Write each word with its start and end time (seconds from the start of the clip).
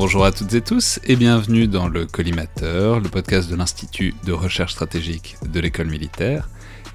Bonjour 0.00 0.24
à 0.24 0.30
toutes 0.30 0.54
et 0.54 0.60
tous 0.60 1.00
et 1.08 1.16
bienvenue 1.16 1.66
dans 1.66 1.88
le 1.88 2.06
Collimateur, 2.06 3.00
le 3.00 3.08
podcast 3.08 3.50
de 3.50 3.56
l'Institut 3.56 4.14
de 4.24 4.32
recherche 4.32 4.74
stratégique 4.74 5.34
de 5.52 5.58
l'école 5.58 5.88
militaire, 5.88 6.48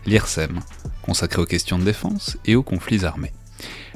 l'IRSEM, 0.05 0.61
consacré 1.05 1.41
aux 1.41 1.45
questions 1.45 1.77
de 1.77 1.83
défense 1.83 2.37
et 2.45 2.55
aux 2.55 2.63
conflits 2.63 3.03
armés. 3.03 3.33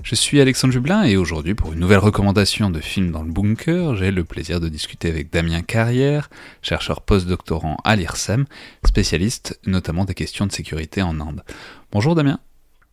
Je 0.04 0.14
suis 0.14 0.42
Alexandre 0.42 0.74
Jublin 0.74 1.06
et 1.06 1.16
aujourd'hui 1.16 1.56
pour 1.56 1.72
une 1.72 1.80
nouvelle 1.80 2.00
recommandation 2.00 2.70
de 2.70 2.82
film 2.82 3.12
dans 3.12 3.24
le 3.24 3.32
bunker, 3.32 3.96
j'ai 3.96 4.12
le 4.12 4.26
plaisir 4.26 4.60
de 4.60 4.68
discuter 4.68 5.10
avec 5.10 5.32
Damien 5.32 5.62
Carrière, 5.62 6.28
chercheur 6.62 7.00
postdoctorant 7.00 7.78
à 7.86 7.96
l'IRSEM, 7.96 8.44
spécialiste 8.86 9.58
notamment 9.66 10.04
des 10.04 10.16
questions 10.16 10.48
de 10.48 10.52
sécurité 10.52 11.02
en 11.02 11.22
Inde. 11.22 11.46
Bonjour 11.94 12.14
Damien. 12.14 12.40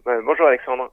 bonjour 0.05 0.47
Alexandre. 0.47 0.93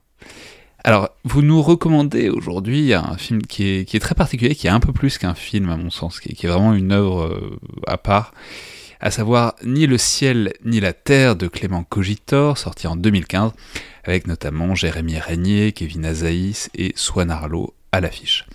Alors, 0.84 1.10
vous 1.24 1.42
nous 1.42 1.62
recommandez 1.62 2.28
aujourd'hui 2.28 2.92
un 2.92 3.16
film 3.16 3.42
qui 3.42 3.64
est, 3.64 4.00
très 4.00 4.16
particulier, 4.16 4.56
qui 4.56 4.66
est 4.66 4.70
un 4.70 4.80
peu 4.80 4.92
plus 4.92 5.16
qu'un 5.16 5.34
film 5.34 5.70
à 5.70 5.76
mon 5.76 5.90
sens, 5.90 6.18
qui 6.18 6.30
est, 6.30 6.48
vraiment 6.48 6.74
une 6.74 6.90
œuvre 6.90 7.26
euh, 7.26 7.60
à 7.86 7.98
part, 7.98 8.34
à 9.00 9.12
savoir 9.12 9.54
Ni 9.64 9.86
le 9.86 9.96
ciel 9.96 10.52
ni 10.64 10.80
la 10.80 10.92
terre 10.92 11.36
de 11.36 11.46
Clément 11.46 11.84
Cogitor, 11.84 12.58
sorti 12.58 12.86
en 12.86 12.96
2015 12.96 13.52
avec 14.04 14.26
notamment 14.26 14.74
Jérémy 14.74 15.18
Régnier, 15.18 15.70
Kevin 15.70 16.04
Azaïs 16.04 16.70
et 16.74 16.92
Swan 16.96 17.30
Arlo 17.30 17.74
à 17.92 18.00
l'affiche. 18.00 18.46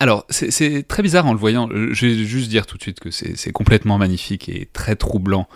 Alors, 0.00 0.26
c'est 0.28 0.86
très 0.88 1.02
bizarre 1.02 1.26
en 1.26 1.32
le 1.32 1.38
voyant, 1.38 1.68
je 1.70 2.06
vais 2.06 2.14
juste 2.24 2.48
dire 2.48 2.66
tout 2.66 2.76
de 2.76 2.82
suite 2.82 3.00
que 3.00 3.10
c'est 3.10 3.52
complètement 3.52 3.96
magnifique 3.96 4.48
et 4.48 4.68
très 4.72 4.96
troublant, 4.96 5.48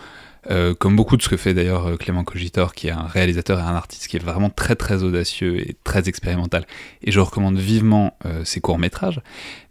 euh, 0.51 0.75
comme 0.75 0.97
beaucoup 0.97 1.17
de 1.17 1.23
ce 1.23 1.29
que 1.29 1.37
fait 1.37 1.55
d'ailleurs 1.55 1.87
euh, 1.87 1.97
Clément 1.97 2.25
Cogitor, 2.25 2.75
qui 2.75 2.89
est 2.89 2.93
un 2.93 3.07
réalisateur 3.07 3.59
et 3.59 3.63
un 3.63 3.75
artiste 3.75 4.07
qui 4.09 4.17
est 4.17 4.25
vraiment 4.25 4.51
très 4.51 4.77
très 4.77 5.03
audacieux 5.03 5.59
et 5.61 5.77
très 5.85 6.09
expérimental, 6.09 6.67
et 7.03 7.11
je 7.11 7.21
recommande 7.21 7.59
vivement 7.59 8.17
euh, 8.25 8.45
ses 8.45 8.61
courts-métrages. 8.61 9.21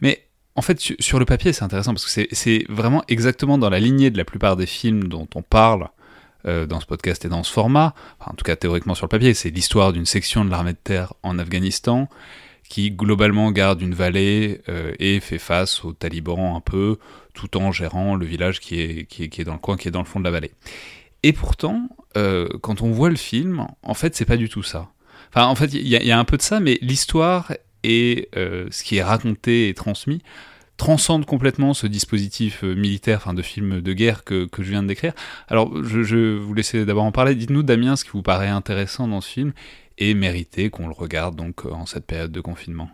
Mais 0.01 0.27
en 0.55 0.61
fait, 0.61 0.79
sur 0.99 1.19
le 1.19 1.25
papier, 1.25 1.53
c'est 1.53 1.63
intéressant 1.63 1.93
parce 1.93 2.05
que 2.05 2.27
c'est 2.31 2.65
vraiment 2.67 3.03
exactement 3.07 3.57
dans 3.57 3.69
la 3.69 3.79
lignée 3.79 4.09
de 4.09 4.17
la 4.17 4.25
plupart 4.25 4.55
des 4.55 4.65
films 4.65 5.03
dont 5.03 5.27
on 5.35 5.41
parle 5.43 5.87
dans 6.45 6.79
ce 6.79 6.85
podcast 6.85 7.25
et 7.25 7.27
dans 7.27 7.43
ce 7.43 7.51
format, 7.51 7.93
en 8.25 8.33
tout 8.33 8.45
cas 8.45 8.55
théoriquement 8.55 8.95
sur 8.95 9.05
le 9.05 9.09
papier, 9.09 9.33
c'est 9.33 9.49
l'histoire 9.49 9.91
d'une 9.91 10.05
section 10.05 10.45
de 10.45 10.49
l'armée 10.49 10.71
de 10.71 10.77
terre 10.81 11.13
en 11.21 11.39
Afghanistan 11.39 12.07
qui 12.69 12.91
globalement 12.91 13.51
garde 13.51 13.81
une 13.81 13.93
vallée 13.93 14.61
euh, 14.69 14.93
et 14.99 15.19
fait 15.19 15.39
face 15.39 15.83
aux 15.85 15.93
talibans 15.93 16.55
un 16.55 16.61
peu, 16.61 16.97
tout 17.33 17.57
en 17.57 17.71
gérant 17.71 18.15
le 18.15 18.25
village 18.25 18.59
qui 18.59 18.79
est, 18.79 19.05
qui 19.05 19.23
est, 19.23 19.43
dans 19.43 19.53
le 19.53 19.59
coin, 19.59 19.77
qui 19.77 19.87
est 19.87 19.91
dans 19.91 20.01
le 20.01 20.05
fond 20.05 20.19
de 20.19 20.25
la 20.25 20.31
vallée. 20.31 20.51
Et 21.23 21.33
pourtant, 21.33 21.89
euh, 22.15 22.47
quand 22.61 22.81
on 22.81 22.91
voit 22.91 23.09
le 23.09 23.15
film, 23.15 23.67
en 23.83 23.93
fait, 23.93 24.15
c'est 24.15 24.25
pas 24.25 24.37
du 24.37 24.49
tout 24.49 24.63
ça. 24.63 24.89
Enfin, 25.29 25.45
en 25.45 25.55
fait, 25.55 25.73
il 25.73 25.87
y, 25.87 26.11
a 26.11 26.19
un 26.19 26.25
peu 26.25 26.37
de 26.37 26.41
ça, 26.41 26.59
mais 26.59 26.77
l'histoire 26.81 27.51
et 27.83 28.29
ce 28.33 28.83
qui 28.83 28.97
est 28.97 29.03
raconté 29.03 29.69
et 29.69 29.73
transmis 29.73 30.21
transcende 30.77 31.25
complètement 31.25 31.73
ce 31.73 31.87
dispositif 31.87 32.63
euh, 32.63 32.75
militaire, 32.75 33.17
enfin 33.17 33.33
de 33.33 33.41
film 33.41 33.81
de 33.81 33.93
guerre 33.93 34.23
que, 34.23 34.45
que 34.45 34.63
je 34.63 34.69
viens 34.69 34.83
de 34.83 34.87
décrire. 34.87 35.13
Alors, 35.47 35.83
je, 35.83 36.03
je 36.03 36.37
vous 36.37 36.53
laisser 36.53 36.85
d'abord 36.85 37.03
en 37.03 37.11
parler. 37.11 37.35
Dites-nous, 37.35 37.63
Damien, 37.63 37.95
ce 37.95 38.05
qui 38.05 38.11
vous 38.11 38.21
paraît 38.21 38.47
intéressant 38.47 39.07
dans 39.07 39.21
ce 39.21 39.29
film 39.29 39.53
et 39.97 40.13
mérité 40.13 40.69
qu'on 40.69 40.87
le 40.87 40.93
regarde 40.93 41.35
donc 41.35 41.65
en 41.65 41.85
cette 41.85 42.07
période 42.07 42.31
de 42.31 42.41
confinement. 42.41 42.87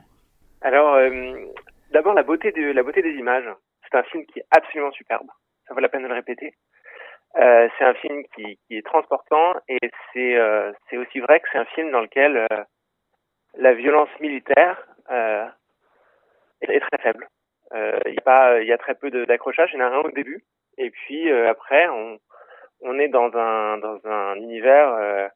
Alors, 0.62 0.96
euh, 0.96 1.10
d'abord 1.92 2.14
la 2.14 2.24
beauté 2.24 2.52
la 2.52 2.84
beauté 2.84 3.02
des 3.02 3.14
images. 3.14 3.50
C'est 3.84 3.98
un 3.98 4.04
film 4.04 4.26
qui 4.26 4.40
est 4.40 4.46
absolument 4.52 4.92
superbe. 4.92 5.28
Ça 5.68 5.74
vaut 5.74 5.80
la 5.80 5.90
peine 5.90 6.04
de 6.04 6.08
le 6.08 6.14
répéter. 6.14 6.56
Euh, 7.36 7.68
c'est 7.78 7.86
un 7.86 7.94
film 7.96 8.24
qui, 8.36 8.60
est 8.70 8.86
transportant 8.86 9.54
et 9.68 9.80
c'est 10.14 10.36
euh, 10.36 10.72
aussi 10.94 11.20
vrai 11.20 11.40
que 11.40 11.48
c'est 11.52 11.58
un 11.58 11.66
film 11.66 11.92
dans 11.92 12.02
lequel 12.02 12.38
euh, 12.38 12.64
la 13.58 13.74
violence 13.74 14.10
militaire 14.20 14.88
est, 16.62 16.80
très 16.80 17.02
faible. 17.02 17.28
Euh, 17.74 18.00
il 18.06 18.68
y 18.68 18.72
a 18.72 18.78
très 18.78 18.96
peu 18.96 19.10
d'accrochage. 19.26 19.72
Il 19.74 19.80
y 19.80 19.84
en 19.84 19.86
a 19.86 19.90
un 19.90 20.02
au 20.02 20.12
début, 20.12 20.44
et 20.78 20.92
puis 20.92 21.32
euh, 21.32 21.50
après, 21.50 21.88
on, 21.90 22.20
on 22.82 23.00
est 23.00 23.08
dans 23.08 23.36
un 23.36 23.78
dans 23.78 24.00
un 24.06 24.36
univers 24.36 24.94
euh, 24.94 25.28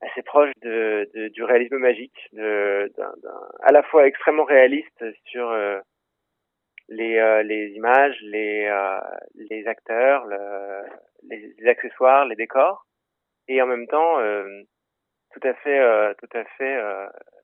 assez 0.00 0.22
proche 0.22 0.52
de, 0.62 1.08
de, 1.14 1.28
du 1.28 1.42
réalisme 1.42 1.76
magique, 1.76 2.16
de, 2.32 2.92
à 3.62 3.72
la 3.72 3.82
fois 3.82 4.06
extrêmement 4.06 4.44
réaliste 4.44 5.04
sur 5.26 5.52
les, 6.88 7.42
les 7.44 7.72
images, 7.74 8.16
les, 8.22 8.70
les 9.34 9.66
acteurs, 9.66 10.26
le, 10.26 10.82
les, 11.28 11.68
accessoires, 11.68 12.24
les 12.24 12.36
décors, 12.36 12.86
et 13.48 13.60
en 13.60 13.66
même 13.66 13.86
temps 13.86 14.16
tout 15.32 15.46
à 15.46 15.54
fait, 15.54 16.14
tout 16.16 16.38
à 16.38 16.44
fait 16.56 16.80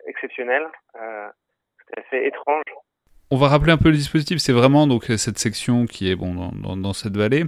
exceptionnel, 0.06 0.66
tout 0.94 2.00
à 2.00 2.02
fait 2.10 2.26
étrange 2.26 2.64
on 3.30 3.36
va 3.36 3.48
rappeler 3.48 3.72
un 3.72 3.76
peu 3.76 3.90
le 3.90 3.96
dispositif. 3.96 4.38
C'est 4.38 4.52
vraiment 4.52 4.86
donc 4.86 5.06
cette 5.16 5.38
section 5.38 5.86
qui 5.86 6.10
est 6.10 6.16
bon 6.16 6.34
dans, 6.34 6.76
dans, 6.76 6.92
cette 6.92 7.16
vallée. 7.16 7.44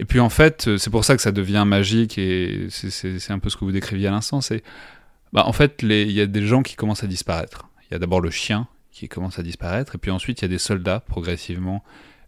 Et 0.00 0.04
puis 0.04 0.20
en 0.20 0.28
fait, 0.28 0.76
c'est 0.76 0.90
pour 0.90 1.04
ça 1.04 1.16
que 1.16 1.22
ça 1.22 1.32
devient 1.32 1.64
magique 1.66 2.18
et 2.18 2.68
c'est 2.70 3.30
un 3.30 3.38
peu 3.38 3.50
ce 3.50 3.56
que 3.56 3.64
vous 3.64 3.72
décriviez 3.72 4.08
à 4.08 4.10
l'instant. 4.10 4.40
C'est 4.40 4.62
bah, 5.32 5.44
en 5.46 5.52
fait, 5.52 5.82
il 5.82 6.12
y 6.12 6.20
a 6.20 6.26
des 6.26 6.42
gens 6.42 6.62
qui 6.62 6.76
commencent 6.76 7.04
à 7.04 7.06
disparaître. 7.06 7.68
Il 7.82 7.94
y 7.94 7.96
a 7.96 7.98
d'abord 7.98 8.20
le 8.20 8.30
chien 8.30 8.68
qui 8.92 9.08
commence 9.08 9.38
à 9.38 9.42
disparaître, 9.42 9.94
et 9.94 9.98
puis 9.98 10.10
ensuite 10.10 10.40
il 10.40 10.44
y 10.44 10.46
a 10.46 10.48
des 10.48 10.58
soldats 10.58 11.00
progressivement 11.00 11.84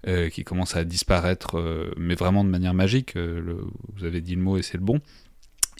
euh, 0.06 0.28
qui 0.28 0.44
commencent 0.44 0.76
à 0.76 0.84
disparaître, 0.84 1.58
euh, 1.58 1.92
mais 1.96 2.14
vraiment 2.14 2.44
de 2.44 2.48
manière 2.48 2.74
magique. 2.74 3.16
Euh, 3.16 3.60
vous 3.96 4.04
avez 4.04 4.20
dit 4.20 4.36
le 4.36 4.42
mot 4.42 4.56
et 4.56 4.62
c'est 4.62 4.78
le 4.78 4.84
bon. 4.84 5.00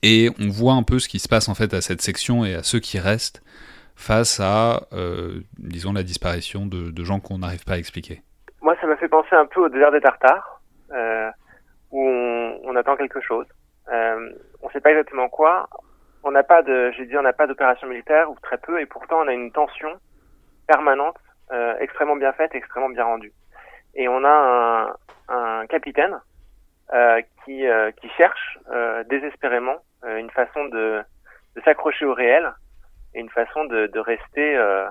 Et 0.03 0.31
on 0.39 0.49
voit 0.49 0.75
un 0.75 0.83
peu 0.83 0.99
ce 0.99 1.09
qui 1.09 1.19
se 1.19 1.29
passe 1.29 1.49
en 1.49 1.55
fait 1.55 1.75
à 1.75 1.81
cette 1.81 2.03
section 2.03 2.45
et 2.45 2.55
à 2.55 2.63
ceux 2.63 2.81
qui 2.81 2.99
restent 2.99 3.43
face 4.01 4.41
à, 4.41 4.87
euh, 4.95 5.41
disons, 5.59 5.93
la 5.93 6.03
disparition 6.03 6.65
de, 6.65 6.91
de 6.91 7.05
gens 7.05 7.21
qu'on 7.21 7.39
n'arrive 7.39 7.65
pas 7.65 7.75
à 7.75 7.79
expliquer 7.79 8.23
Moi, 8.63 8.75
ça 8.81 8.87
m'a 8.87 8.97
fait 8.97 9.09
penser 9.09 9.37
un 9.37 9.45
peu 9.45 9.61
au 9.61 9.69
désert 9.69 9.93
des 9.93 10.01
Tartares, 10.01 10.63
euh, 10.93 11.31
où 11.91 12.07
on, 12.07 12.61
on, 12.65 12.77
attend 12.77 12.97
quelque 12.97 13.21
chose. 13.21 13.47
Euh, 13.93 14.31
on 14.63 14.69
ne 14.69 14.73
sait 14.73 14.81
pas 14.81 14.91
exactement 14.91 15.29
quoi. 15.29 15.69
On 16.23 16.31
n'a 16.31 16.43
pas 16.43 16.63
de, 16.63 16.91
j'ai 16.93 17.07
dit, 17.07 17.17
on 17.17 17.23
n'a 17.23 17.33
pas 17.33 17.47
d'opération 17.47 17.87
militaire 17.89 18.31
ou 18.31 18.37
très 18.43 18.59
peu, 18.59 18.81
et 18.81 18.87
pourtant 18.87 19.21
on 19.23 19.29
a 19.29 19.33
une 19.33 19.53
tension 19.53 19.91
permanente, 20.67 21.17
euh, 21.51 21.75
extrêmement 21.81 22.17
bien 22.17 22.33
faite, 22.33 22.55
extrêmement 22.55 22.91
bien 22.91 23.05
rendue. 23.05 23.33
Et 23.95 24.09
on 24.09 24.23
a 24.25 24.95
un, 25.29 25.35
un 25.35 25.67
capitaine 25.67 26.21
euh, 26.93 27.23
qui, 27.45 27.67
euh, 27.67 27.91
qui 27.93 28.09
cherche 28.11 28.59
désespérément 29.09 29.77
une 30.05 30.31
façon 30.31 30.65
de, 30.67 31.03
de 31.57 31.61
s'accrocher 31.63 32.05
au 32.07 32.15
réel 32.15 32.53
et 33.15 33.21
une 33.21 33.31
façon 33.31 33.65
de, 33.65 33.87
de 33.87 33.99
rester 33.99 34.57
euh, 34.57 34.89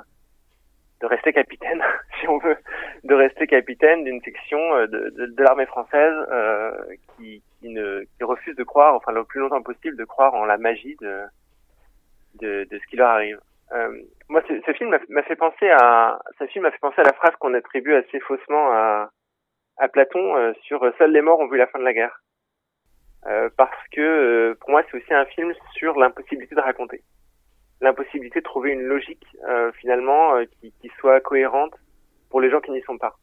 de 1.02 1.06
rester 1.06 1.34
capitaine, 1.34 1.82
si 2.20 2.28
on 2.28 2.38
veut, 2.38 2.58
de 3.04 3.14
rester 3.14 3.48
capitaine 3.48 4.04
d'une 4.04 4.22
section 4.22 4.60
euh, 4.76 4.88
de, 4.88 5.10
de, 5.18 5.26
de 5.28 5.44
l'armée 5.44 5.66
française 5.66 6.14
euh, 6.32 6.72
qui, 7.16 7.42
qui, 7.60 7.70
ne, 7.70 8.04
qui 8.18 8.24
refuse 8.24 8.56
de 8.56 8.64
croire, 8.64 8.96
enfin 8.96 9.12
le 9.12 9.24
plus 9.24 9.40
longtemps 9.40 9.62
possible, 9.62 9.98
de 9.98 10.06
croire 10.06 10.34
en 10.34 10.46
la 10.46 10.58
magie 10.58 10.96
de, 11.02 11.22
de, 12.42 12.68
de 12.70 12.80
ce 12.80 12.86
qui 12.88 12.98
leur 12.98 13.10
arrive. 13.10 13.40
Euh, 13.72 14.02
moi, 14.30 14.42
ce, 14.48 14.60
ce 14.66 14.74
film 14.74 14.96
m'a 15.10 15.24
fait 15.24 15.36
penser 15.36 15.70
à, 15.70 16.20
ce 16.40 16.46
film 16.48 16.64
m'a 16.64 16.72
fait 16.72 16.80
penser 16.80 17.00
à 17.02 17.04
la 17.04 17.14
phrase 17.14 17.36
qu'on 17.40 17.54
attribue 17.54 17.94
assez 17.94 18.20
faussement 18.20 18.72
à, 18.72 19.10
à 19.78 19.88
Platon 19.88 20.36
euh, 20.36 20.54
sur 20.64 20.82
"Seuls 20.98 21.12
les 21.12 21.22
morts 21.22 21.40
ont 21.40 21.48
vu 21.48 21.58
la 21.58 21.68
fin 21.68 21.80
de 21.80 21.84
la 21.84 21.94
guerre". 21.94 22.22
parce 23.58 23.88
que 23.92 24.58
pour 24.62 24.70
moi, 24.72 24.82
c'est 24.90 24.98
aussi 24.98 25.14
un 25.14 25.26
film 25.26 25.54
sur 25.74 26.00
l'impossibilité 26.00 26.56
de 26.56 26.62
raconter, 26.62 27.04
l'impossibilité 27.82 28.40
de 28.40 28.46
trouver 28.46 28.72
une 28.72 28.82
logique 28.82 29.26
finalement 29.76 30.34
qui, 30.60 30.74
qui 30.82 30.90
soit 31.00 31.22
cohérente 31.22 31.74
pour 32.30 32.42
les 32.42 32.50
gens 32.50 32.62
qui 32.62 32.72
n'y 32.72 32.82
sont 32.82 32.98
pas. 32.98 33.18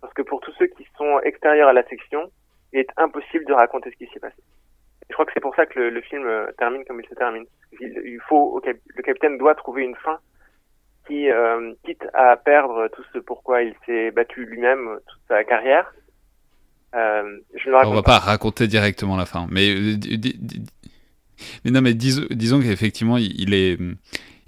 Parce 0.00 0.12
que 0.14 0.22
pour 0.22 0.40
tous 0.40 0.52
ceux 0.58 0.66
qui 0.66 0.86
sont 0.96 1.20
extérieurs 1.20 1.68
à 1.68 1.72
la 1.72 1.86
section, 1.88 2.30
il 2.72 2.80
est 2.80 2.90
impossible 2.96 3.44
de 3.46 3.52
raconter 3.52 3.90
ce 3.90 3.96
qui 3.96 4.10
s'est 4.12 4.20
passé. 4.20 4.42
je 5.08 5.14
crois 5.14 5.26
que 5.26 5.32
c'est 5.34 5.40
pour 5.40 5.54
ça 5.54 5.66
que 5.66 5.78
le, 5.78 6.00
film 6.00 6.26
euh, 6.26 6.50
termine 6.58 6.84
comme 6.84 7.00
il 7.00 7.08
se 7.08 7.14
termine. 7.14 7.44
Il, 7.80 8.20
faut, 8.28 8.62
le 8.64 9.02
capitaine 9.02 9.38
doit 9.38 9.54
trouver 9.54 9.82
une 9.82 9.96
fin 9.96 10.18
qui, 11.06 11.30
euh, 11.30 11.72
quitte 11.84 12.04
à 12.14 12.36
perdre 12.36 12.88
tout 12.88 13.02
ce 13.12 13.18
pourquoi 13.18 13.62
il 13.62 13.74
s'est 13.84 14.10
battu 14.10 14.44
lui-même 14.44 14.98
toute 15.06 15.20
sa 15.28 15.44
carrière. 15.44 15.92
Euh, 16.94 17.38
je 17.54 17.70
ne 17.70 17.74
On 17.86 17.94
va 17.94 18.02
pas. 18.02 18.18
raconter 18.18 18.66
directement 18.66 19.16
la 19.16 19.26
fin, 19.26 19.46
mais 19.50 19.70
euh, 19.70 19.96
mais 21.64 21.70
non, 21.70 21.80
mais 21.80 21.94
disons 21.94 22.60
qu'effectivement, 22.60 23.16
il 23.16 23.54
est 23.54 23.78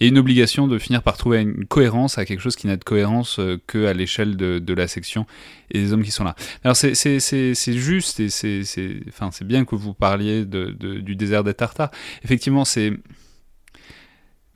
y 0.03 0.07
a 0.07 0.09
une 0.09 0.19
obligation 0.19 0.67
de 0.67 0.79
finir 0.79 1.03
par 1.03 1.17
trouver 1.17 1.41
une 1.41 1.67
cohérence 1.67 2.19
à 2.19 2.25
quelque 2.25 2.41
chose 2.41 2.57
qui 2.57 2.67
n'a 2.67 2.77
de 2.77 2.85
cohérence 2.85 3.39
euh, 3.39 3.61
que 3.67 3.87
à 3.87 3.93
l'échelle 3.93 4.37
de, 4.37 4.75
la 4.75 4.89
section 4.89 5.27
et 5.71 5.79
des 5.79 5.93
hommes 5.93 6.03
qui 6.03 6.11
sont 6.11 6.25
là. 6.25 6.35
Alors 6.65 6.77
c'est 6.77 6.95
juste 7.67 8.21
et 8.21 8.29
c'est 8.29 9.45
bien 9.45 9.65
que 9.65 9.75
vous 9.75 9.95
parliez 9.95 10.45
de, 10.45 10.71
du 10.71 11.15
désert 11.15 11.45
des 11.45 11.55
Tartares. 11.55 11.91
Effectivement, 12.25 12.65
c'est 12.65 12.93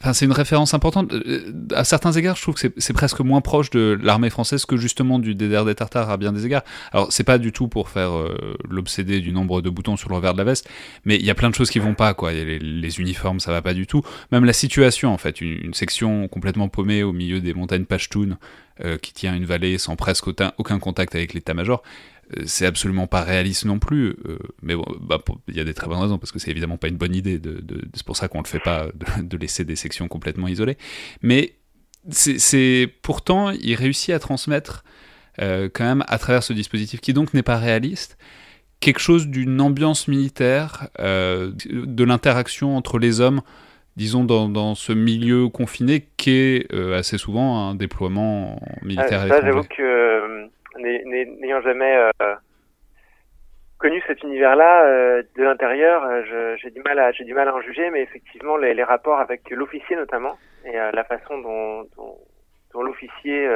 Enfin, 0.00 0.12
c'est 0.12 0.26
une 0.26 0.32
référence 0.32 0.74
importante. 0.74 1.12
Euh, 1.12 1.52
à 1.74 1.84
certains 1.84 2.12
égards, 2.12 2.36
je 2.36 2.42
trouve 2.42 2.54
que 2.54 2.68
c'est 2.76 2.92
presque 2.92 3.20
moins 3.20 3.40
proche 3.40 3.70
de 3.70 3.98
l'armée 4.02 4.28
française 4.28 4.66
que 4.66 4.76
justement 4.76 5.18
du 5.18 5.34
désert 5.34 5.64
des 5.64 5.74
Tartares 5.74 6.10
à 6.10 6.16
bien 6.18 6.32
des 6.32 6.44
égards. 6.44 6.64
Alors, 6.92 7.10
c'est 7.10 7.24
pas 7.24 7.38
du 7.38 7.50
tout 7.50 7.66
pour 7.66 7.88
faire 7.88 8.12
euh, 8.12 8.56
l'obsédé 8.68 9.20
du 9.20 9.32
nombre 9.32 9.62
de 9.62 9.70
boutons 9.70 9.96
sur 9.96 10.10
le 10.10 10.16
revers 10.16 10.34
de 10.34 10.38
la 10.38 10.44
veste, 10.44 10.68
mais 11.06 11.16
il 11.16 11.24
y 11.24 11.30
a 11.30 11.34
plein 11.34 11.48
de 11.48 11.54
choses 11.54 11.70
qui 11.70 11.78
vont 11.78 11.94
pas, 11.94 12.12
quoi. 12.12 12.32
Les, 12.32 13.00
uniformes, 13.00 13.40
ça 13.40 13.52
va 13.52 13.62
pas 13.62 13.74
du 13.74 13.86
tout. 13.86 14.02
Même 14.32 14.44
la 14.44 14.52
situation, 14.52 15.12
en 15.12 15.18
fait, 15.18 15.40
une, 15.40 15.74
section 15.74 16.28
complètement 16.28 16.68
paumée 16.68 17.02
au 17.02 17.12
milieu 17.12 17.40
des 17.40 17.52
montagnes 17.52 17.84
Pashtun, 17.84 18.38
euh, 18.84 18.98
qui 18.98 19.12
tient 19.14 19.34
une 19.34 19.46
vallée 19.46 19.78
sans 19.78 19.96
presque 19.96 20.26
aucun 20.58 20.78
contact 20.78 21.14
avec 21.14 21.32
l'état-major. 21.32 21.82
Euh, 22.34 22.42
c'est 22.46 22.66
absolument 22.66 23.06
pas 23.06 23.22
réaliste 23.22 23.64
non 23.64 23.78
plus, 23.78 24.16
euh, 24.26 24.38
mais 24.62 24.74
bon, 24.74 24.84
bah, 25.00 25.18
il 25.48 25.56
y 25.56 25.60
a 25.60 25.64
des 25.64 25.74
très 25.74 25.86
bonnes 25.86 25.98
raisons 25.98 26.18
parce 26.18 26.32
que 26.32 26.38
c'est 26.38 26.50
évidemment 26.50 26.76
pas 26.76 26.88
une 26.88 26.96
bonne 26.96 27.14
idée. 27.14 27.38
De, 27.38 27.62
c'est 27.94 28.04
pour 28.04 28.16
ça 28.16 28.28
qu'on 28.28 28.40
le 28.40 28.46
fait 28.46 28.58
pas 28.58 28.88
de, 29.22 29.36
laisser 29.36 29.64
des 29.64 29.76
sections 29.76 30.08
complètement 30.08 30.48
isolées. 30.48 30.76
Mais 31.22 31.54
c'est 32.10 32.88
pourtant 33.02 33.50
il 33.50 33.74
réussit 33.74 34.14
à 34.14 34.18
transmettre 34.18 34.84
euh, 35.40 35.68
quand 35.72 35.84
même 35.84 36.04
à 36.08 36.18
travers 36.18 36.42
ce 36.42 36.52
dispositif 36.52 37.00
qui 37.00 37.12
donc 37.12 37.34
n'est 37.34 37.42
pas 37.42 37.56
réaliste 37.56 38.16
quelque 38.78 39.00
chose 39.00 39.26
d'une 39.26 39.60
ambiance 39.60 40.06
militaire, 40.06 40.88
de 40.98 42.04
l'interaction 42.04 42.76
entre 42.76 42.98
les 42.98 43.20
hommes 43.20 43.40
disons, 43.96 44.22
dans, 44.24 44.74
ce 44.74 44.92
milieu 44.92 45.48
confiné 45.48 46.08
qui 46.18 46.30
est 46.30 46.74
assez 46.74 47.16
souvent 47.16 47.70
un 47.70 47.74
déploiement 47.74 48.60
militaire. 48.82 49.22
Ah, 49.24 49.28
ça, 49.28 49.40
j'avoue 49.40 49.62
que 49.62 50.05
n'ayant 51.06 51.60
jamais 51.62 51.96
euh, 51.96 52.34
connu 53.78 54.02
cet 54.06 54.22
univers-là 54.22 54.84
euh, 54.84 55.22
de 55.36 55.42
l'intérieur, 55.42 56.04
euh, 56.04 56.56
j'ai 56.56 56.70
du 56.70 56.82
mal 56.82 56.98
à 56.98 57.12
j'ai 57.12 57.24
du 57.24 57.34
mal 57.34 57.48
à 57.48 57.54
en 57.54 57.60
juger, 57.60 57.90
mais 57.90 58.02
effectivement 58.02 58.56
les, 58.56 58.74
les 58.74 58.84
rapports 58.84 59.18
avec 59.18 59.48
l'officier 59.50 59.96
notamment 59.96 60.36
et 60.64 60.72
la 60.72 61.04
façon 61.04 61.38
dont, 61.38 61.82
dont, 61.96 62.18
dont 62.72 62.82
l'officier 62.82 63.48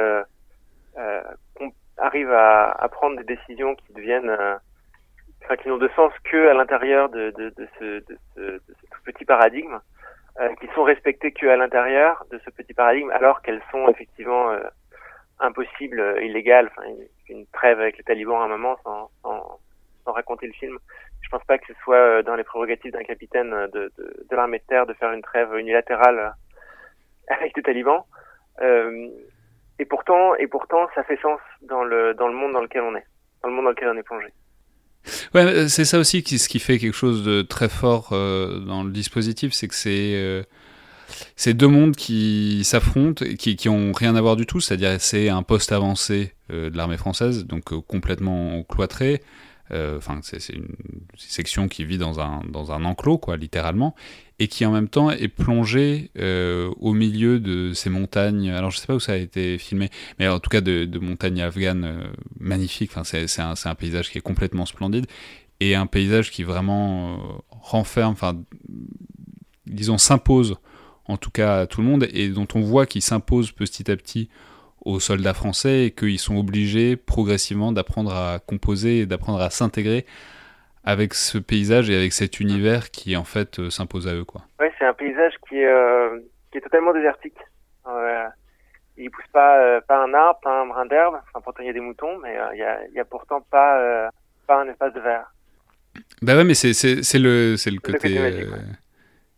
arrive 1.97 2.31
à, 2.31 2.71
à, 2.71 2.89
prendre 2.89 3.17
des 3.17 3.35
décisions 3.35 3.75
qui 3.75 3.93
deviennent 3.93 4.31
enfin, 5.43 5.57
qui 5.57 5.67
n'ont 5.67 5.77
de 5.77 5.89
sens 5.89 6.13
que 6.23 6.47
à 6.47 6.53
l'intérieur 6.53 7.09
de, 7.09 7.31
de, 7.31 7.49
de, 7.49 7.67
ce, 7.77 7.85
de, 7.99 8.17
ce, 8.33 8.41
de 8.41 8.61
ce 8.67 8.87
tout 8.89 9.01
petit 9.03 9.25
paradigme, 9.25 9.79
qui 10.61 10.67
sont 10.73 10.83
respectées 10.83 11.33
que 11.33 11.47
à 11.47 11.57
l'intérieur 11.57 12.25
de 12.31 12.39
ce 12.45 12.49
petit 12.49 12.73
paradigme, 12.73 13.11
alors 13.11 13.41
qu'elles 13.41 13.61
sont 13.71 13.89
effectivement 13.89 14.51
euh, 14.51 14.61
illégal. 16.21 16.69
Enfin, 16.71 16.87
une 17.31 17.45
trêve 17.47 17.79
avec 17.79 17.97
les 17.97 18.03
talibans 18.03 18.41
à 18.41 18.45
un 18.45 18.47
moment 18.47 18.77
sans, 18.83 19.09
sans, 19.23 19.59
raconter 20.05 20.47
le 20.47 20.53
film. 20.53 20.77
Je 21.21 21.29
pense 21.29 21.43
pas 21.45 21.57
que 21.57 21.65
ce 21.67 21.73
soit 21.83 21.95
euh, 21.95 22.23
dans 22.23 22.35
les 22.35 22.43
prérogatives 22.43 22.91
d'un 22.91 23.03
capitaine 23.03 23.51
de, 23.73 23.91
de, 23.97 24.25
de 24.29 24.35
l'armée 24.35 24.59
de 24.59 24.63
terre 24.67 24.85
de 24.85 24.93
faire 24.93 25.11
une 25.13 25.21
trêve 25.21 25.53
unilatérale 25.57 26.19
euh, 26.19 26.29
avec 27.33 27.55
les 27.55 27.63
talibans. 27.63 28.03
Euh, 28.61 29.07
et 29.79 29.85
pourtant, 29.85 30.35
et 30.35 30.47
pourtant, 30.47 30.87
ça 30.93 31.03
fait 31.03 31.19
sens 31.21 31.39
dans 31.61 31.83
le 31.83 32.13
dans 32.13 32.27
le 32.27 32.33
monde 32.33 32.53
dans 32.53 32.61
lequel 32.61 32.81
on 32.81 32.95
est, 32.95 33.05
dans 33.41 33.49
le 33.49 33.55
monde 33.55 33.65
dans 33.65 33.71
lequel 33.71 33.89
on 33.89 33.97
est 33.97 34.03
plongé. 34.03 34.27
Ouais, 35.33 35.67
c'est 35.69 35.85
ça 35.85 35.97
aussi 35.97 36.21
qui, 36.21 36.37
ce 36.37 36.47
qui 36.47 36.59
fait 36.59 36.77
quelque 36.77 36.95
chose 36.95 37.25
de 37.25 37.41
très 37.41 37.69
fort 37.69 38.09
euh, 38.11 38.59
dans 38.59 38.83
le 38.83 38.91
dispositif, 38.91 39.53
c'est 39.53 39.67
que 39.67 39.73
c'est 39.73 40.45
c'est 41.35 41.53
deux 41.53 41.67
mondes 41.67 41.95
qui 41.95 42.61
s'affrontent, 42.63 43.25
qui, 43.37 43.55
qui 43.55 43.69
ont 43.69 43.91
rien 43.91 44.15
à 44.15 44.21
voir 44.21 44.35
du 44.35 44.45
tout, 44.45 44.59
c'est-à-dire 44.59 44.99
c'est 44.99 45.29
un 45.29 45.43
poste 45.43 45.71
avancé 45.71 46.33
euh, 46.51 46.69
de 46.69 46.77
l'armée 46.77 46.97
française, 46.97 47.45
donc 47.45 47.71
euh, 47.73 47.81
complètement 47.81 48.63
cloîtré. 48.63 49.21
Euh, 49.71 49.97
enfin, 49.97 50.19
c'est 50.21 50.53
une 50.53 50.67
section 51.15 51.69
qui 51.69 51.85
vit 51.85 51.97
dans 51.97 52.19
un, 52.19 52.41
dans 52.49 52.73
un 52.73 52.83
enclos, 52.83 53.19
quoi, 53.19 53.37
littéralement, 53.37 53.95
et 54.37 54.49
qui 54.49 54.65
en 54.65 54.71
même 54.71 54.89
temps 54.89 55.11
est 55.11 55.29
plongée 55.29 56.11
au 56.17 56.93
milieu 56.93 57.39
de 57.39 57.71
ces 57.73 57.89
montagnes. 57.89 58.51
Alors, 58.51 58.71
je 58.71 58.79
sais 58.79 58.87
pas 58.87 58.95
où 58.95 58.99
ça 58.99 59.13
a 59.13 59.17
été 59.17 59.57
filmé, 59.57 59.89
mais 60.19 60.27
en 60.27 60.39
tout 60.39 60.49
cas 60.49 60.59
de, 60.59 60.83
de 60.83 60.99
montagnes 60.99 61.41
afghanes 61.41 62.11
magnifiques. 62.37 62.91
Enfin, 62.93 63.05
c'est 63.05 63.39
un, 63.39 63.53
un, 63.63 63.75
paysage 63.75 64.09
qui 64.09 64.17
est 64.17 64.21
complètement 64.21 64.65
splendide 64.65 65.05
et 65.61 65.75
un 65.75 65.85
paysage 65.85 66.31
qui 66.31 66.43
vraiment 66.43 67.41
renferme, 67.49 68.11
enfin, 68.11 68.41
disons, 69.67 69.97
s'impose 69.97 70.57
en 71.11 71.17
tout 71.17 71.31
cas 71.31 71.59
à 71.59 71.67
tout 71.67 71.81
le 71.81 71.87
monde, 71.87 72.07
et 72.11 72.29
dont 72.29 72.47
on 72.55 72.61
voit 72.61 72.85
qu'ils 72.85 73.01
s'imposent 73.01 73.51
petit 73.51 73.91
à 73.91 73.95
petit 73.95 74.29
aux 74.83 74.99
soldats 74.99 75.33
français 75.33 75.85
et 75.85 75.91
qu'ils 75.91 76.19
sont 76.19 76.37
obligés 76.37 76.95
progressivement 76.95 77.71
d'apprendre 77.71 78.13
à 78.13 78.39
composer 78.39 78.99
et 78.99 79.05
d'apprendre 79.05 79.41
à 79.41 79.49
s'intégrer 79.49 80.05
avec 80.83 81.13
ce 81.13 81.37
paysage 81.37 81.89
et 81.89 81.95
avec 81.95 82.13
cet 82.13 82.39
univers 82.39 82.89
qui 82.89 83.15
en 83.15 83.23
fait 83.23 83.59
euh, 83.59 83.69
s'impose 83.69 84.07
à 84.07 84.15
eux 84.15 84.25
quoi. 84.25 84.41
Ouais, 84.59 84.71
c'est 84.79 84.85
un 84.85 84.93
paysage 84.93 85.33
qui 85.47 85.57
est, 85.57 85.67
euh, 85.67 86.19
qui 86.51 86.57
est 86.57 86.61
totalement 86.61 86.93
désertique. 86.93 87.37
Euh, 87.87 88.25
il 88.97 89.11
pousse 89.11 89.27
pas 89.31 89.81
pas 89.81 90.03
un 90.03 90.13
arbre, 90.13 90.39
pas 90.41 90.61
un 90.61 90.65
brin 90.65 90.85
d'herbe. 90.87 91.15
Enfin, 91.15 91.41
pourtant 91.43 91.61
il 91.61 91.67
y 91.67 91.69
a 91.69 91.73
des 91.73 91.79
moutons, 91.79 92.17
mais 92.23 92.35
il 92.53 92.59
y, 92.59 92.63
a, 92.63 92.79
y 92.95 92.99
a 92.99 93.05
pourtant 93.05 93.41
pas 93.51 94.09
pas 94.47 94.61
un 94.61 94.67
espace 94.67 94.93
de 94.93 94.99
verre. 94.99 95.31
Bah 96.21 96.35
ouais, 96.35 96.43
mais 96.43 96.55
c'est 96.55 96.73
c'est 96.73 97.19
le 97.19 97.57
c'est 97.57 97.71
le 97.71 97.79
côté, 97.79 98.17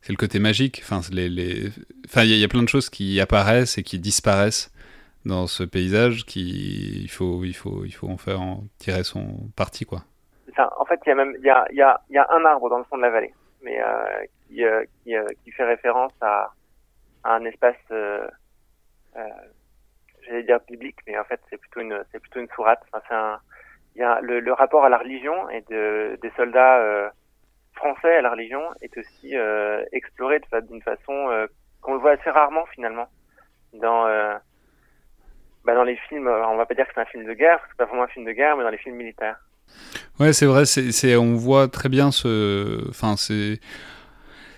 c'est 0.03 0.11
le 0.11 0.17
côté 0.17 0.37
magique. 0.39 0.81
Enfin, 0.83 0.99
il 1.09 2.37
y, 2.37 2.43
a 2.43 2.47
plein 2.49 2.61
de 2.61 2.67
choses 2.67 2.89
qui 2.89 3.21
apparaissent 3.21 3.77
et 3.77 3.83
qui 3.83 3.99
disparaissent 3.99 4.69
dans 5.25 5.47
ce 5.47 5.63
paysage. 5.63 6.25
Qui, 6.25 7.01
il 7.01 7.09
faut, 7.09 7.45
il 7.45 7.53
faut, 7.53 7.85
il 7.85 7.91
faut 7.91 8.09
en 8.09 8.17
faire 8.17 8.41
tirer 8.79 9.05
son 9.05 9.49
parti, 9.55 9.85
quoi. 9.85 10.03
En 10.77 10.85
fait, 10.85 10.99
il 11.05 11.09
y 11.09 11.11
a 11.13 11.15
même, 11.15 11.33
il 11.39 11.45
y 11.45 11.49
a, 11.49 11.65
y 11.71 12.13
y 12.13 12.17
a 12.17 12.27
un 12.31 12.45
arbre 12.45 12.69
dans 12.69 12.77
le 12.77 12.83
fond 12.83 12.97
de 12.97 13.01
la 13.01 13.09
vallée, 13.09 13.33
mais 13.61 13.81
euh, 13.81 14.03
qui, 14.47 14.65
euh, 14.65 14.83
euh, 15.07 15.27
qui, 15.43 15.51
fait 15.51 15.63
référence 15.63 16.11
à, 16.19 16.51
un 17.23 17.45
espace, 17.45 17.77
j'allais 20.27 20.43
dire 20.43 20.59
biblique, 20.67 20.97
mais 21.07 21.17
en 21.17 21.23
fait, 21.23 21.39
c'est 21.49 21.57
plutôt 21.57 21.79
une, 21.79 22.03
c'est 22.11 22.19
plutôt 22.19 22.41
une 22.41 22.49
sourate. 22.49 22.81
Enfin, 22.91 23.15
un, 23.15 23.39
y 23.95 24.03
a 24.03 24.19
le, 24.19 24.51
rapport 24.51 24.83
à 24.83 24.89
la 24.89 24.97
religion 24.97 25.49
et 25.49 25.61
de, 25.69 26.19
des 26.21 26.31
soldats 26.35 27.11
français 27.83 28.15
à 28.15 28.21
la 28.21 28.31
religion 28.31 28.61
est 28.81 28.97
aussi 28.97 29.35
euh, 29.35 29.83
exploré 29.91 30.41
d'une 30.69 30.81
façon 30.81 31.29
euh, 31.29 31.47
qu'on 31.81 31.93
le 31.93 31.99
voit 31.99 32.11
assez 32.11 32.29
rarement 32.29 32.65
finalement 32.73 33.07
dans 33.73 34.05
euh, 34.07 34.33
bah 35.65 35.75
dans 35.75 35.83
les 35.83 35.97
films. 36.07 36.27
On 36.27 36.55
va 36.55 36.65
pas 36.65 36.75
dire 36.75 36.87
que 36.87 36.93
c'est 36.95 37.01
un 37.01 37.05
film 37.05 37.25
de 37.25 37.33
guerre, 37.33 37.59
c'est 37.69 37.77
pas 37.77 37.85
vraiment 37.85 38.03
un 38.03 38.07
film 38.07 38.25
de 38.25 38.31
guerre, 38.31 38.55
mais 38.55 38.63
dans 38.63 38.69
les 38.69 38.77
films 38.77 38.95
militaires. 38.95 39.37
Ouais, 40.19 40.33
c'est 40.33 40.45
vrai. 40.45 40.65
C'est 40.65 41.15
on 41.15 41.35
voit 41.35 41.67
très 41.67 41.89
bien 41.89 42.11
ce. 42.11 42.87
Enfin, 42.89 43.15
c'est 43.17 43.59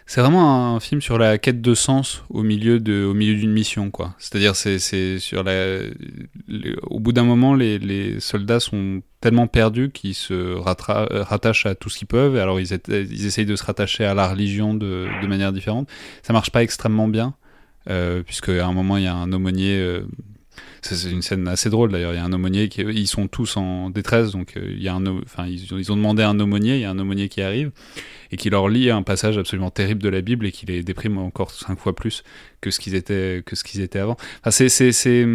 c'est 0.07 0.21
vraiment 0.21 0.75
un 0.75 0.79
film 0.79 1.01
sur 1.01 1.17
la 1.17 1.39
quête 1.39 1.61
de 1.61 1.73
sens 1.73 2.23
au 2.29 2.43
milieu 2.43 2.79
de, 2.79 3.05
au 3.05 3.15
milieu 3.15 3.33
d'une 3.33 3.51
mission, 3.51 3.89
quoi. 3.89 4.13
C'est, 4.19 4.77
c'est 4.77 5.17
sur 5.17 5.43
la, 5.43 5.79
au 6.83 6.99
bout 6.99 7.11
d'un 7.11 7.23
moment, 7.23 7.55
les, 7.55 7.79
les, 7.79 8.19
soldats 8.19 8.59
sont 8.59 9.01
tellement 9.25 9.47
perdus 9.47 9.89
qu'ils 9.89 10.13
se 10.13 10.53
rattachent 10.53 11.65
à 11.65 11.73
tout 11.73 11.89
ce 11.89 11.97
qu'ils 11.97 12.07
peuvent. 12.07 12.37
Alors, 12.37 12.59
ils, 12.59 12.73
essayent 13.25 13.47
de 13.47 13.55
se 13.55 13.63
rattacher 13.63 14.05
à 14.05 14.13
la 14.13 14.27
religion 14.27 14.75
de, 14.75 15.07
manière 15.27 15.51
différente. 15.51 15.89
Ça 16.21 16.31
marche 16.31 16.51
pas 16.51 16.61
extrêmement 16.61 17.07
bien, 17.07 17.33
euh, 17.89 18.21
puisque 18.21 18.49
à 18.49 18.67
un 18.67 18.71
moment, 18.71 18.97
il 18.97 19.03
y 19.03 19.07
a 19.07 19.15
un 19.15 19.33
aumônier. 19.33 19.79
Euh, 19.79 20.01
c'est 20.83 21.09
une 21.09 21.23
scène 21.23 21.47
assez 21.47 21.71
drôle 21.71 21.91
d'ailleurs. 21.91 22.13
Il 22.13 22.17
y 22.17 22.19
a 22.19 22.23
un 22.23 22.33
aumônier 22.33 22.69
qui, 22.69 22.81
ils 22.81 23.07
sont 23.07 23.27
tous 23.27 23.57
en 23.57 23.89
détresse, 23.89 24.29
donc 24.29 24.57
euh, 24.57 24.67
il 24.69 24.83
y 24.83 24.89
a 24.89 24.95
enfin 24.95 25.47
ils, 25.47 25.91
ont 25.91 25.95
demandé 25.95 26.21
un 26.21 26.39
aumônier. 26.39 26.75
Il 26.75 26.81
y 26.81 26.85
a 26.85 26.91
un 26.91 26.99
aumônier 26.99 27.27
qui 27.27 27.41
arrive 27.41 27.71
et 28.29 28.37
qui 28.37 28.51
leur 28.51 28.69
lit 28.69 28.91
un 28.91 29.01
passage 29.01 29.39
absolument 29.39 29.71
terrible 29.71 30.03
de 30.03 30.09
la 30.09 30.21
Bible 30.21 30.45
et 30.45 30.51
qui 30.51 30.67
les 30.67 30.83
déprime 30.83 31.17
encore 31.17 31.49
cinq 31.49 31.79
fois 31.79 31.95
plus 31.95 32.23
que 32.61 32.69
ce 32.69 32.79
qu'ils 32.79 32.93
étaient 32.93 33.41
que 33.43 33.55
ce 33.55 33.63
qu'ils 33.63 33.81
étaient 33.81 33.97
avant. 33.97 34.17
Enfin, 34.41 34.51
c'est 34.51 34.69
c'est 34.69 35.25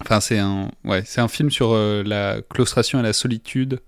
enfin 0.00 0.20
c'est 0.20 0.38
un 0.38 0.70
ouais 0.84 1.02
c'est 1.04 1.20
un 1.20 1.28
film 1.28 1.50
sur 1.50 1.72
euh, 1.72 2.02
la 2.04 2.40
claustration 2.42 3.00
et 3.00 3.02
la 3.02 3.12
solitude 3.12 3.80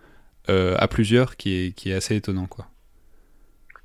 à 0.48 0.88
plusieurs 0.88 1.36
qui 1.36 1.66
est, 1.66 1.72
qui 1.76 1.92
est 1.92 1.94
assez 1.94 2.16
étonnant. 2.16 2.46
quoi. 2.46 2.64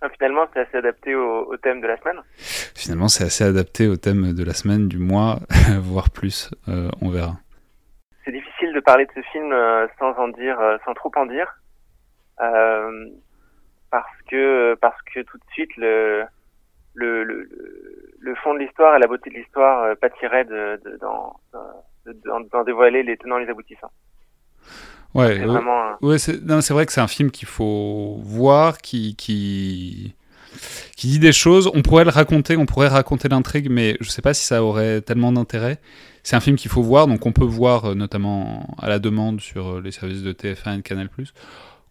Ah, 0.01 0.09
finalement, 0.09 0.47
c'est 0.51 0.61
assez 0.61 0.77
adapté 0.77 1.13
au, 1.13 1.55
thème 1.57 1.79
de 1.79 1.85
la 1.85 1.95
semaine? 1.97 2.19
Finalement, 2.73 3.07
c'est 3.07 3.25
assez 3.25 3.43
adapté 3.43 3.87
au 3.87 3.97
thème 3.97 4.33
de 4.33 4.43
la 4.43 4.53
semaine, 4.53 4.87
du 4.87 4.97
mois, 4.97 5.41
voire 5.79 6.09
plus, 6.09 6.49
on 6.65 7.09
verra. 7.09 7.35
C'est 8.23 8.31
difficile 8.31 8.73
de 8.73 8.79
parler 8.79 9.05
de 9.05 9.11
ce 9.13 9.21
film 9.31 9.53
sans 9.99 10.13
en 10.17 10.29
dire, 10.29 10.57
sans 10.85 10.95
trop 10.95 11.11
en 11.17 11.27
dire. 11.27 11.53
parce 13.91 14.21
que 14.27 14.73
parce 14.81 14.99
que 15.13 15.19
tout 15.19 15.37
de 15.37 15.43
suite 15.53 15.77
le 15.77 16.25
le, 16.95 17.23
le, 17.23 17.49
le 18.19 18.35
fond 18.35 18.53
de 18.53 18.59
l'histoire 18.59 18.95
et 18.95 18.99
la 18.99 19.07
beauté 19.07 19.29
de 19.29 19.35
l'histoire 19.35 19.83
euh, 19.83 19.95
pâtiraient 19.95 20.45
de, 20.45 20.81
de, 20.83 20.97
d'en, 22.25 22.63
dévoiler 22.63 23.03
les 23.03 23.17
tenants 23.17 23.37
et 23.37 23.45
les 23.45 23.51
aboutissants. 23.51 23.91
Ouais, 25.13 25.37
c'est 25.37 25.45
vraiment, 25.45 25.95
ouais, 26.01 26.17
vrai 26.17 26.85
que 26.85 26.91
c'est 26.91 27.01
un 27.01 27.07
film 27.07 27.31
qu'il 27.31 27.47
faut 27.47 28.17
voir, 28.21 28.79
qui, 28.79 29.15
qui, 29.15 30.13
qui 30.97 31.07
dit 31.07 31.19
des 31.19 31.31
choses. 31.31 31.71
On 31.73 31.81
pourrait 31.81 32.03
le 32.03 32.09
raconter, 32.09 32.57
on 32.57 32.65
pourrait 32.65 32.89
raconter 32.89 33.29
l'intrigue, 33.29 33.69
mais 33.69 33.95
je 34.01 34.09
sais 34.09 34.21
pas 34.21 34.33
si 34.33 34.43
ça 34.43 34.61
aurait 34.61 35.01
tellement 35.01 35.31
d'intérêt. 35.31 35.79
C'est 36.23 36.35
un 36.35 36.39
film 36.39 36.57
qu'il 36.57 36.71
faut 36.71 36.81
voir, 36.81 37.07
donc 37.07 37.25
on 37.25 37.31
peut 37.31 37.45
voir 37.45 37.85
euh, 37.85 37.95
notamment 37.95 38.75
à 38.81 38.89
la 38.89 38.99
demande 38.99 39.39
sur 39.41 39.75
euh, 39.75 39.81
les 39.81 39.91
services 39.91 40.23
de 40.23 40.33
TF1 40.33 40.73
et 40.73 40.77
de 40.77 40.81
Canal+ 40.81 41.07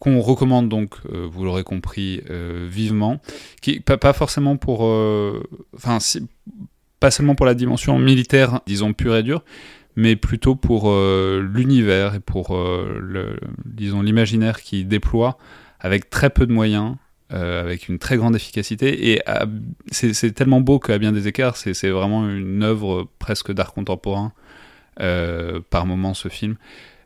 qu'on 0.01 0.21
recommande 0.21 0.69
donc, 0.69 0.97
euh, 1.13 1.27
vous 1.31 1.45
l'aurez 1.45 1.63
compris, 1.63 2.21
euh, 2.29 2.67
vivement, 2.69 3.21
qui 3.63 3.81
pas, 3.81 3.97
pas 3.97 4.13
forcément 4.13 4.57
pour, 4.57 4.81
enfin, 5.75 5.99
pas 7.01 7.11
seulement 7.11 7.35
pour 7.35 7.47
la 7.47 7.55
dimension 7.55 7.99
militaire, 7.99 8.61
disons 8.67 8.93
pure 8.93 9.17
et 9.17 9.23
dure, 9.23 9.45
mais 9.97 10.17
plutôt 10.17 10.57
pour 10.57 10.93
l'univers 10.93 12.15
et 12.15 12.21
pour 12.21 12.57
le, 12.57 13.37
disons 13.65 14.03
l'imaginaire 14.03 14.61
qui 14.61 14.85
déploie 14.85 15.37
avec 15.81 16.11
très 16.11 16.31
peu 16.31 16.47
de 16.47 16.53
moyens. 16.53 16.97
avec 17.31 17.89
une 17.89 17.99
très 17.99 18.17
grande 18.17 18.35
efficacité 18.37 19.13
et 19.13 19.23
c'est 19.91 20.33
tellement 20.33 20.61
beau 20.61 20.79
qu'à 20.79 20.99
bien 20.99 21.13
des 21.13 21.29
écarts 21.29 21.57
c'est 21.57 21.91
vraiment 21.91 22.29
une 22.29 22.63
œuvre 22.63 23.09
presque 23.19 23.53
d'art 23.53 23.73
contemporain 23.73 24.33
par 24.97 25.87
moment 25.87 26.15
ce 26.15 26.29
film 26.29 26.57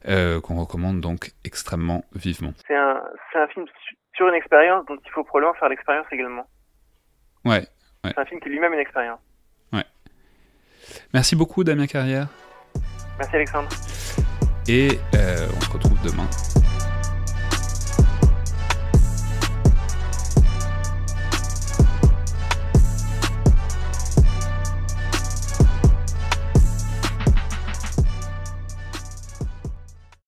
euh, 0.07 0.41
qu'on 0.41 0.55
recommande 0.55 1.01
donc 1.01 1.33
extrêmement 1.45 2.05
vivement. 2.15 2.53
C'est 2.67 2.77
un, 2.77 3.03
un, 3.35 3.47
film 3.49 3.67
sur 4.15 4.29
une 4.29 4.35
expérience 4.35 4.87
dont 4.87 4.97
il 5.05 5.11
faut 5.11 5.25
probablement 5.25 5.55
faire 5.55 5.69
l'expérience 5.69 6.07
également. 6.13 6.47
Ouais. 7.45 7.67
C'est 8.05 8.19
un 8.19 8.25
film 8.25 8.41
qui 8.41 8.49
est 8.49 8.53
lui-même 8.53 8.73
une 8.73 8.79
expérience. 8.79 9.19
Ouais. 9.73 9.85
Merci 11.13 11.37
beaucoup 11.37 11.65
Damien 11.65 11.87
Carrière. 11.87 12.29
Merci 13.19 13.37
Alexandre. 13.37 13.69
Et 14.69 15.01
euh, 15.15 15.49
on 15.57 15.61
se 15.61 15.71
retrouve 15.71 15.99
demain 16.03 16.29